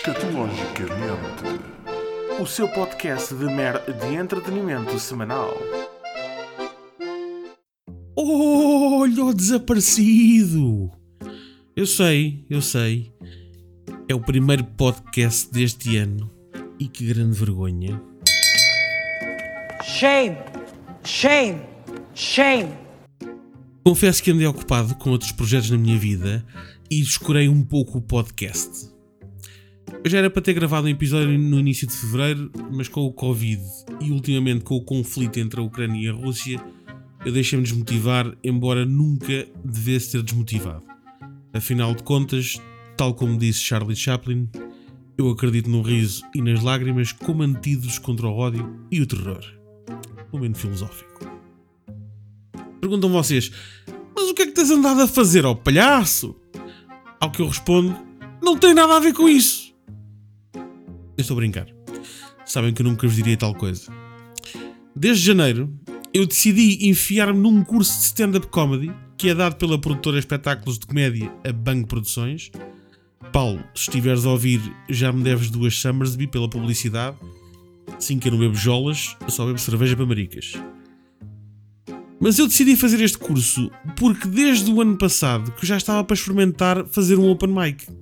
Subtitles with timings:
[0.00, 1.60] Escatologicamente,
[2.40, 5.54] o seu podcast de, mer de entretenimento semanal.
[8.16, 10.90] Olha o desaparecido!
[11.76, 13.12] Eu sei, eu sei.
[14.08, 16.30] É o primeiro podcast deste ano.
[16.78, 18.02] E que grande vergonha.
[19.84, 20.38] Shame!
[21.04, 21.60] Shame!
[22.14, 22.72] Shame!
[23.84, 26.42] Confesso que andei ocupado com outros projetos na minha vida
[26.90, 28.98] e descurei um pouco o podcast.
[30.02, 33.12] Eu já era para ter gravado um episódio no início de fevereiro, mas com o
[33.12, 33.60] Covid
[34.00, 36.58] e ultimamente com o conflito entre a Ucrânia e a Rússia,
[37.22, 40.82] eu deixei-me desmotivar, embora nunca devesse ter desmotivado.
[41.52, 42.58] Afinal de contas,
[42.96, 44.48] tal como disse Charlie Chaplin,
[45.18, 49.44] eu acredito no riso e nas lágrimas como antídotos contra o ódio e o terror.
[50.32, 51.10] Momento filosófico.
[52.80, 53.52] Perguntam vocês,
[54.16, 56.34] mas o que é que tens andado a fazer, ó palhaço?
[57.20, 57.94] Ao que eu respondo,
[58.42, 59.69] não tem nada a ver com isso.
[61.20, 61.66] Eu estou a brincar.
[62.46, 63.92] Sabem que eu nunca vos diria tal coisa.
[64.96, 65.70] Desde janeiro,
[66.14, 70.78] eu decidi enfiar-me num curso de stand-up comedy que é dado pela produtora de espetáculos
[70.78, 72.50] de comédia a Bang Produções.
[73.34, 77.18] Paulo, se estiveres a ouvir, já me deves duas Summersby pela publicidade.
[77.98, 80.54] Sim que eu não bebo jolas, eu só bebo cerveja para maricas.
[82.18, 86.14] Mas eu decidi fazer este curso porque desde o ano passado que já estava para
[86.14, 87.99] experimentar fazer um open mic.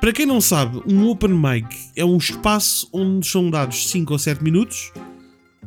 [0.00, 4.18] Para quem não sabe, um open mic é um espaço onde são dados 5 ou
[4.18, 4.92] 7 minutos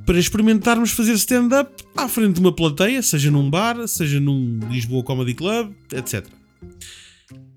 [0.05, 5.03] para experimentarmos fazer stand-up à frente de uma plateia, seja num bar, seja num Lisboa
[5.03, 6.25] Comedy Club, etc.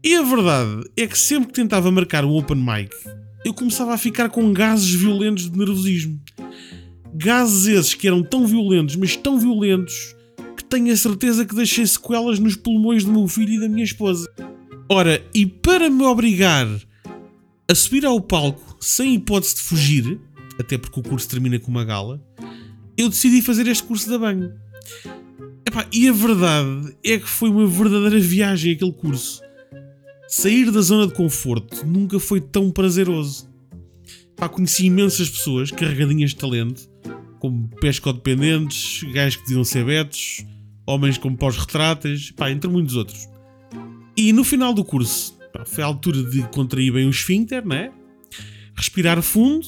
[0.02, 2.92] E a verdade é que sempre que tentava marcar um open mic,
[3.44, 6.20] eu começava a ficar com gases violentos de nervosismo.
[7.14, 10.14] Gases esses que eram tão violentos, mas tão violentos,
[10.56, 13.84] que tenho a certeza que deixei sequelas nos pulmões do meu filho e da minha
[13.84, 14.28] esposa.
[14.88, 16.68] Ora, e para me obrigar
[17.70, 20.20] a subir ao palco sem hipótese de fugir,
[20.58, 22.22] até porque o curso termina com uma gala,
[22.96, 24.52] eu decidi fazer este curso da banho.
[25.66, 29.40] Epá, e a verdade é que foi uma verdadeira viagem aquele curso.
[30.28, 33.48] Sair da zona de conforto nunca foi tão prazeroso.
[34.36, 36.88] Epá, conheci imensas pessoas carregadinhas de talento,
[37.40, 40.44] como pescodependentes, gajos que diziam ser betos,
[40.86, 43.33] homens como pós-retratas, entre muitos outros.
[44.16, 45.36] E no final do curso,
[45.66, 47.92] foi a altura de contrair bem o esfíncter, né?
[48.76, 49.66] Respirar fundo,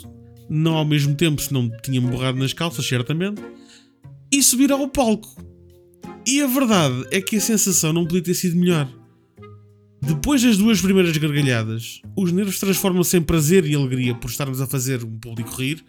[0.49, 3.43] não ao mesmo tempo, se não tinha-me borrado nas calças, certamente,
[4.33, 5.45] e subir ao palco.
[6.27, 8.89] E a verdade é que a sensação não podia ter sido melhor.
[10.03, 14.67] Depois das duas primeiras gargalhadas, os nervos transformam-se em prazer e alegria por estarmos a
[14.67, 15.85] fazer um público rir.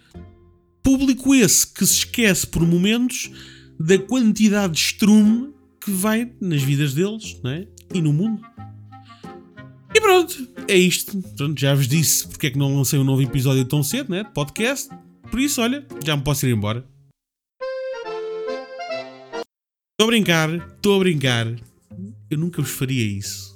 [0.82, 3.32] Público esse que se esquece por momentos
[3.80, 5.54] da quantidade de estrume
[5.84, 7.68] que vai nas vidas deles, né?
[7.94, 8.42] E no mundo.
[9.94, 11.22] E pronto, é isto.
[11.36, 14.24] Pronto, já vos disse porque é que não lancei um novo episódio tão cedo, né?
[14.24, 14.90] Podcast.
[15.30, 16.86] Por isso, olha, já me posso ir embora.
[20.00, 21.48] Estou a brincar, estou a brincar.
[22.30, 23.56] Eu nunca vos faria isso.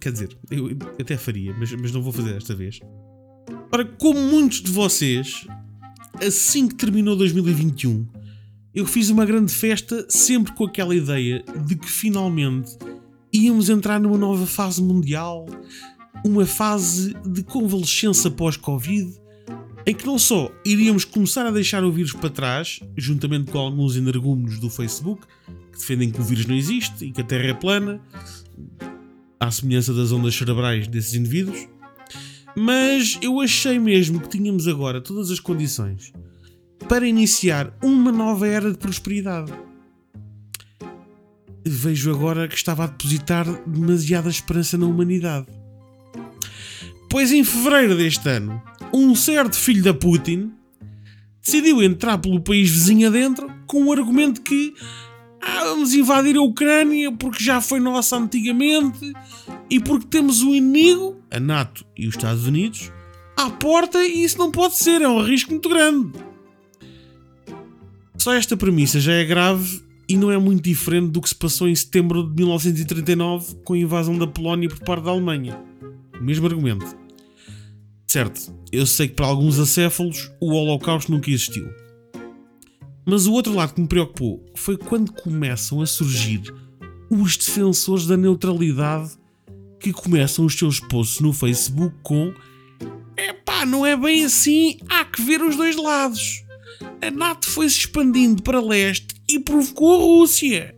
[0.00, 2.80] Quer dizer, eu, até faria, mas, mas não vou fazer desta vez.
[3.72, 5.46] Ora, como muitos de vocês,
[6.20, 8.06] assim que terminou 2021,
[8.74, 12.76] eu fiz uma grande festa sempre com aquela ideia de que finalmente
[13.34, 15.46] íamos entrar numa nova fase mundial,
[16.24, 19.12] uma fase de convalescença pós-Covid,
[19.84, 23.96] em que não só iríamos começar a deixar o vírus para trás, juntamente com alguns
[23.96, 25.26] energúmenos do Facebook,
[25.72, 28.00] que defendem que o vírus não existe e que a Terra é plana,
[29.40, 31.68] à semelhança das ondas cerebrais desses indivíduos,
[32.56, 36.12] mas eu achei mesmo que tínhamos agora todas as condições
[36.88, 39.52] para iniciar uma nova era de prosperidade
[41.70, 45.46] vejo agora que estava a depositar demasiada esperança na humanidade.
[47.08, 48.60] Pois em fevereiro deste ano,
[48.92, 50.52] um certo filho da Putin
[51.42, 54.74] decidiu entrar pelo país vizinho adentro com o argumento que
[55.40, 59.12] ah, vamos invadir a Ucrânia porque já foi nossa antigamente
[59.68, 62.90] e porque temos o um inimigo, a NATO e os Estados Unidos,
[63.36, 66.12] à porta e isso não pode ser, é um risco muito grande.
[68.16, 71.68] Só esta premissa já é grave e não é muito diferente do que se passou
[71.68, 75.58] em setembro de 1939 com a invasão da Polónia por parte da Alemanha.
[76.18, 76.96] O mesmo argumento.
[78.06, 81.68] Certo, eu sei que para alguns acéfalos o Holocausto nunca existiu.
[83.04, 86.42] Mas o outro lado que me preocupou foi quando começam a surgir
[87.10, 89.12] os defensores da neutralidade
[89.80, 92.32] que começam os seus posts no Facebook com
[93.16, 96.42] Epá, não é bem assim, há que ver os dois lados.
[97.02, 99.03] A NATO foi se expandindo para leste
[99.34, 100.76] e provocou a Rússia.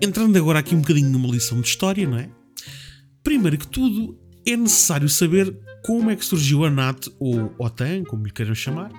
[0.00, 2.28] Entrando agora aqui um bocadinho numa lição de história, não é?
[3.22, 8.24] Primeiro que tudo, é necessário saber como é que surgiu a NATO, ou OTAN, como
[8.24, 8.90] lhe queiram chamar.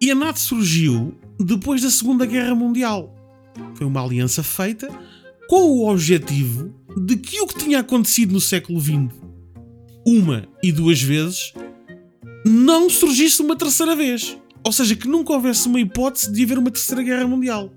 [0.00, 3.14] E a NATO surgiu depois da Segunda Guerra Mundial.
[3.74, 4.88] Foi uma aliança feita
[5.48, 9.12] com o objetivo de que o que tinha acontecido no século XX,
[10.06, 11.52] uma e duas vezes,
[12.44, 14.36] não surgisse uma terceira vez.
[14.64, 17.72] Ou seja, que nunca houvesse uma hipótese de haver uma terceira guerra mundial.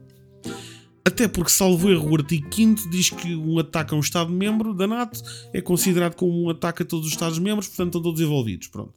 [1.07, 4.87] Até porque, salvo erro, o artigo 5 diz que um ataque a um Estado-membro da
[4.87, 5.21] NATO
[5.53, 8.67] é considerado como um ataque a todos os Estados-membros, portanto estão todos envolvidos.
[8.67, 8.93] Pronto.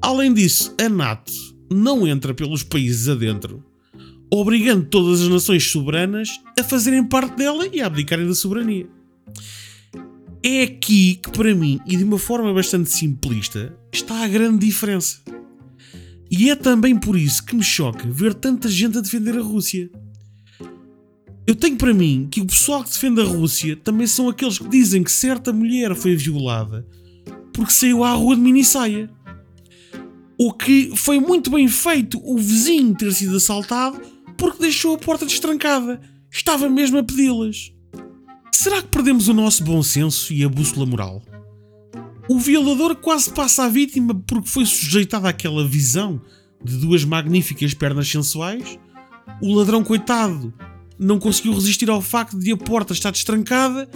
[0.00, 1.32] Além disso, a NATO
[1.70, 3.62] não entra pelos países adentro,
[4.30, 6.28] obrigando todas as nações soberanas
[6.58, 8.88] a fazerem parte dela e a abdicarem da soberania.
[10.42, 15.22] É aqui que, para mim, e de uma forma bastante simplista, está a grande diferença.
[16.36, 19.88] E é também por isso que me choca ver tanta gente a defender a Rússia.
[21.46, 24.66] Eu tenho para mim que o pessoal que defende a Rússia também são aqueles que
[24.66, 26.84] dizem que certa mulher foi violada
[27.52, 29.08] porque saiu à rua de mini saia.
[30.36, 34.00] O que foi muito bem feito o vizinho ter sido assaltado
[34.36, 36.00] porque deixou a porta destrancada.
[36.28, 37.72] Estava mesmo a pedi-las.
[38.50, 41.22] Será que perdemos o nosso bom senso e a bússola moral?
[42.28, 46.20] O violador quase passa a vítima porque foi sujeitado àquela visão
[46.64, 48.78] de duas magníficas pernas sensuais.
[49.42, 50.52] O ladrão, coitado,
[50.98, 53.88] não conseguiu resistir ao facto de a porta estar destrancada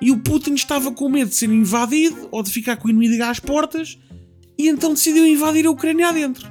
[0.00, 3.24] e o Putin estava com medo de ser invadido ou de ficar com o inimigo
[3.24, 3.98] às portas
[4.56, 6.48] e então decidiu invadir a Ucrânia adentro.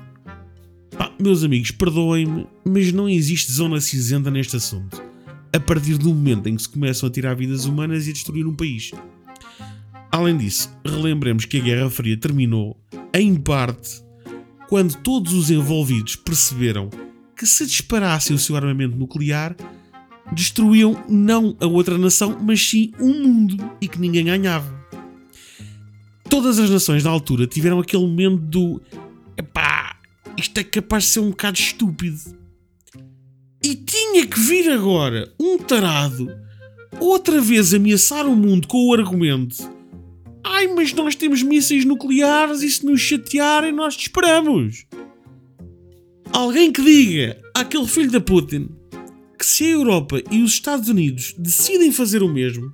[0.98, 5.02] Pá, meus amigos, perdoem-me, mas não existe zona cinzenta neste assunto.
[5.54, 8.46] A partir do momento em que se começam a tirar vidas humanas e a destruir
[8.46, 8.92] um país.
[10.14, 12.80] Além disso, relembremos que a Guerra Fria terminou,
[13.12, 14.04] em parte,
[14.70, 16.92] quando todos os envolvidos perceberam
[17.36, 19.56] que se disparassem o seu armamento nuclear,
[20.32, 24.72] destruíam não a outra nação, mas sim o um mundo e que ninguém ganhava.
[26.30, 28.80] Todas as nações na altura tiveram aquele momento do
[29.36, 29.98] epá,
[30.38, 32.20] isto é capaz de ser um bocado estúpido.
[33.64, 36.30] E tinha que vir agora um tarado
[37.00, 39.73] outra vez ameaçar o mundo com o argumento:
[40.44, 44.86] Ai, mas nós temos mísseis nucleares e se nos chatearem nós te esperamos.
[46.32, 48.70] Alguém que diga àquele filho da Putin
[49.38, 52.74] que se a Europa e os Estados Unidos decidem fazer o mesmo,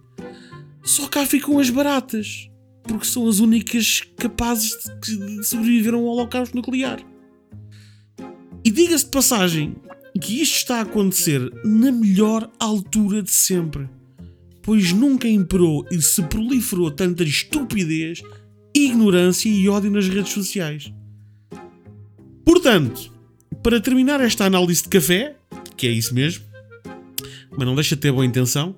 [0.84, 2.50] só cá ficam as baratas,
[2.84, 4.74] porque são as únicas capazes
[5.04, 7.00] de sobreviver a um holocausto nuclear.
[8.64, 9.76] E diga-se de passagem
[10.22, 13.90] que isto está a acontecer na melhor altura de sempre,
[14.70, 18.22] pois nunca imperou e se proliferou tanta estupidez,
[18.72, 20.94] ignorância e ódio nas redes sociais.
[22.46, 23.12] Portanto,
[23.64, 25.36] para terminar esta análise de café,
[25.76, 26.46] que é isso mesmo,
[27.50, 28.76] mas não deixa de ter boa intenção,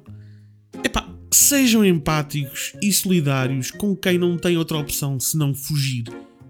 [0.81, 6.05] epá, sejam empáticos e solidários com quem não tem outra opção senão fugir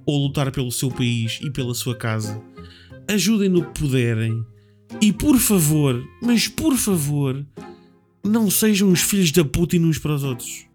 [0.06, 2.40] ou lutar pelo seu país e pela sua casa.
[3.08, 4.46] Ajudem no que puderem.
[5.02, 7.44] E por favor, mas por favor,
[8.24, 10.66] não sejam os filhos da Putin uns para os outros.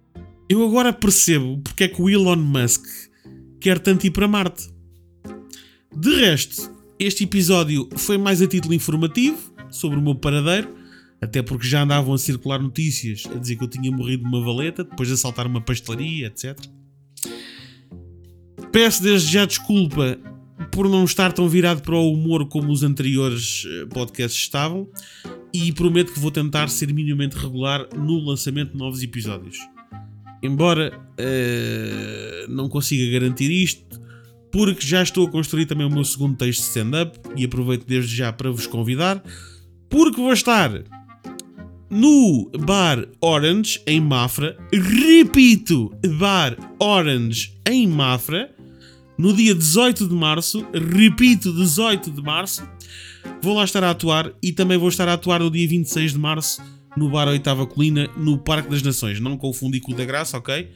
[0.49, 2.85] Eu agora percebo porque é que o Elon Musk
[3.61, 4.69] quer tanto ir para Marte.
[5.97, 9.39] De resto, este episódio foi mais a título informativo
[9.71, 10.75] sobre o meu paradeiro,
[11.21, 14.45] até porque já andavam a circular notícias a dizer que eu tinha morrido de uma
[14.45, 16.59] valeta depois de assaltar uma pastelaria, etc.
[18.71, 20.19] Peço desde já desculpa
[20.71, 24.89] por não estar tão virado para o humor como os anteriores eh, podcasts estavam
[25.53, 29.59] e prometo que vou tentar ser minimamente regular no lançamento de novos episódios.
[30.43, 34.01] Embora uh, não consiga garantir isto,
[34.53, 38.15] porque já estou a construir também o meu segundo texto de stand-up e aproveito desde
[38.15, 39.23] já para vos convidar,
[39.89, 40.71] porque vou estar
[41.89, 48.55] no Bar Orange em Mafra, repito, Bar Orange em Mafra,
[49.19, 52.69] no dia 18 de março, repito, 18 de março,
[53.43, 56.19] vou lá estar a atuar e também vou estar a atuar no dia 26 de
[56.19, 56.63] março
[56.97, 59.21] no Bar Oitava Colina, no Parque das Nações.
[59.21, 60.71] Não confundi com o da Graça, ok?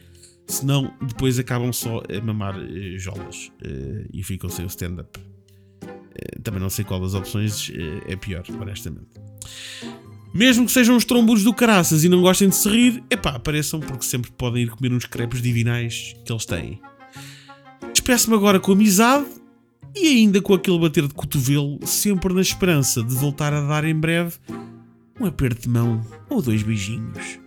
[0.47, 5.19] Senão depois acabam só a mamar uh, jolas uh, e ficam sem o stand-up.
[5.19, 7.71] Uh, também não sei qual das opções
[8.07, 9.09] é pior, honestamente.
[10.35, 13.81] Mesmo que sejam os tromburos do caraças e não gostem de se rir, epá, apareçam
[13.81, 16.81] porque sempre podem ir comer uns crepes divinais que eles têm.
[18.11, 19.25] Despeço-me agora com amizade
[19.95, 23.95] e ainda com aquele bater de cotovelo, sempre na esperança de voltar a dar em
[23.95, 24.35] breve
[25.21, 27.39] um aperto de mão ou dois beijinhos.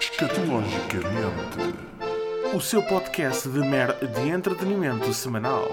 [0.00, 1.72] Escatologicamente,
[2.52, 5.70] o seu podcast de mer de entretenimento semanal.